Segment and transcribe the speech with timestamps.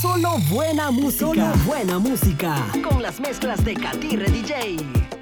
[0.00, 1.26] Solo buena música.
[1.26, 2.66] Solo buena música.
[2.82, 5.19] Con las mezclas de Katy DJ.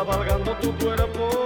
[0.00, 1.39] Y voy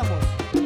[0.00, 0.61] moço.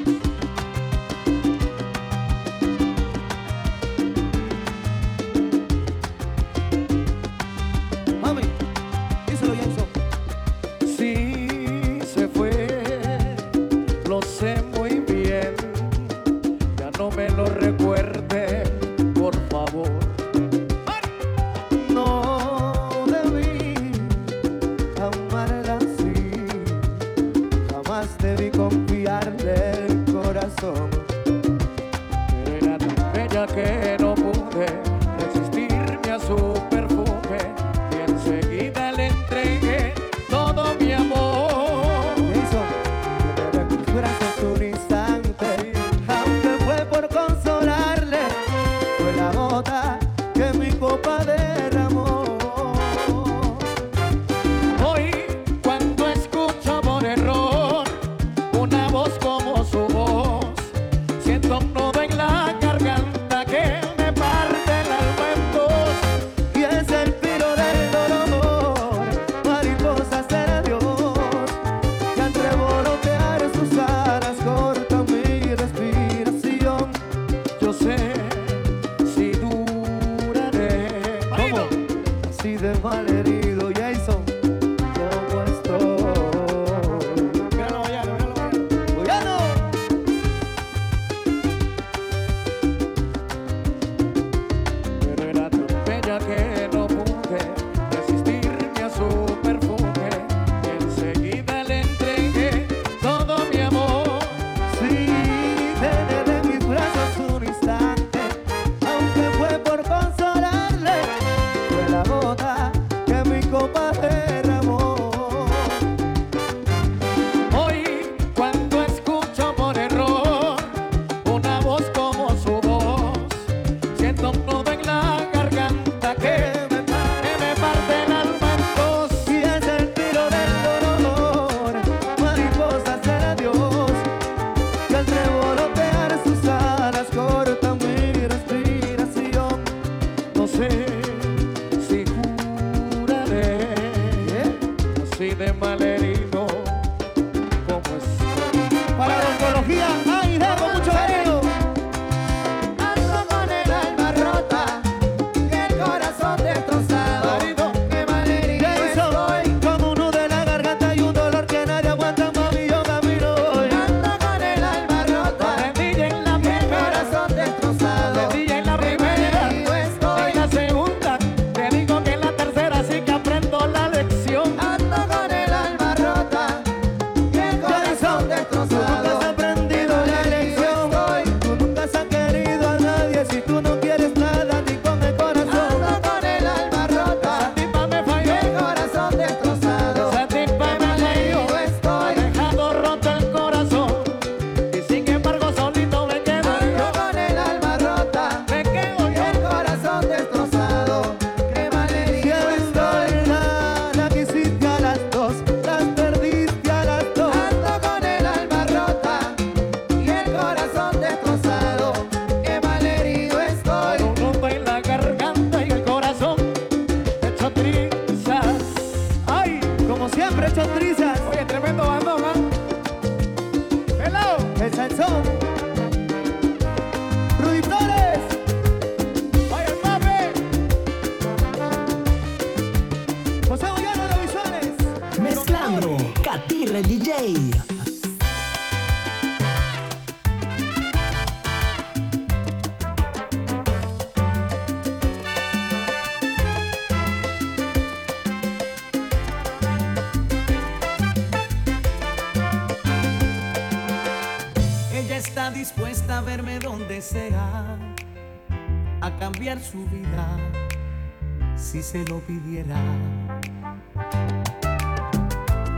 [261.87, 262.75] se lo pidiera.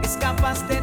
[0.02, 0.80] Es capaz de